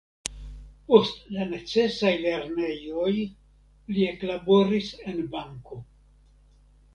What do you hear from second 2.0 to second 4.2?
lernejoj li